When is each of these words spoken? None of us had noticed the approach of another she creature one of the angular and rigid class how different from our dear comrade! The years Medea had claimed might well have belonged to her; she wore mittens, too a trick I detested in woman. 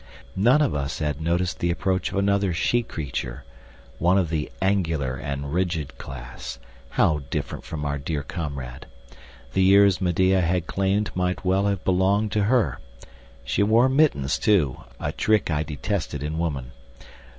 None 0.35 0.63
of 0.63 0.73
us 0.73 0.97
had 0.97 1.21
noticed 1.21 1.59
the 1.59 1.69
approach 1.69 2.09
of 2.11 2.17
another 2.17 2.53
she 2.55 2.81
creature 2.81 3.43
one 3.99 4.17
of 4.17 4.31
the 4.31 4.51
angular 4.59 5.13
and 5.15 5.53
rigid 5.53 5.95
class 5.99 6.57
how 6.97 7.19
different 7.29 7.63
from 7.63 7.85
our 7.85 7.99
dear 7.99 8.23
comrade! 8.23 8.87
The 9.53 9.61
years 9.61 10.01
Medea 10.01 10.41
had 10.41 10.65
claimed 10.65 11.11
might 11.13 11.45
well 11.45 11.67
have 11.67 11.85
belonged 11.85 12.31
to 12.31 12.45
her; 12.45 12.79
she 13.43 13.61
wore 13.61 13.89
mittens, 13.89 14.39
too 14.39 14.81
a 14.99 15.11
trick 15.11 15.51
I 15.51 15.61
detested 15.61 16.23
in 16.23 16.39
woman. 16.39 16.71